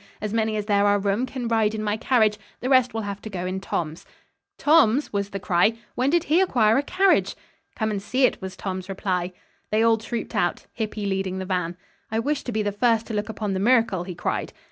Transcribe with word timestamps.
As 0.19 0.33
many 0.33 0.55
as 0.57 0.65
there 0.65 0.87
are 0.87 0.97
room 0.97 1.27
can 1.27 1.47
ride 1.47 1.75
in 1.75 1.83
my 1.83 1.95
carriage. 1.95 2.39
The 2.59 2.69
rest 2.69 2.91
will 2.91 3.01
have 3.01 3.21
go 3.21 3.45
in 3.45 3.59
Tom's." 3.59 4.03
"Tom's?" 4.57 5.13
was 5.13 5.29
the 5.29 5.39
cry, 5.39 5.77
"When 5.93 6.09
did 6.09 6.23
he 6.23 6.41
acquire 6.41 6.79
a 6.79 6.81
carriage?" 6.81 7.35
"Come 7.75 7.91
and 7.91 8.01
see 8.01 8.25
it," 8.25 8.41
was 8.41 8.57
Tom's 8.57 8.89
reply. 8.89 9.31
They 9.69 9.83
all 9.83 9.99
trooped 9.99 10.33
out, 10.33 10.65
Hippy 10.73 11.05
leading 11.05 11.37
the 11.37 11.45
van. 11.45 11.77
"I 12.09 12.17
wish 12.17 12.41
to 12.45 12.51
be 12.51 12.63
the 12.63 12.71
first 12.71 13.05
to 13.07 13.13
look 13.13 13.29
upon 13.29 13.53
the 13.53 13.59
miracle," 13.59 14.03
he 14.05 14.15
cried. 14.15 14.53